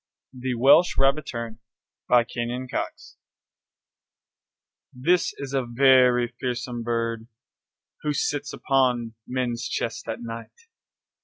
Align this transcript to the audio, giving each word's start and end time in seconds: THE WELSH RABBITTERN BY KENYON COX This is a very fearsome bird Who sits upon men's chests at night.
THE 0.33 0.55
WELSH 0.55 0.97
RABBITTERN 0.97 1.59
BY 2.09 2.23
KENYON 2.23 2.67
COX 2.69 3.17
This 4.91 5.31
is 5.37 5.53
a 5.53 5.63
very 5.63 6.29
fearsome 6.39 6.81
bird 6.81 7.27
Who 8.01 8.11
sits 8.11 8.51
upon 8.51 9.13
men's 9.27 9.69
chests 9.69 10.07
at 10.07 10.23
night. 10.23 10.65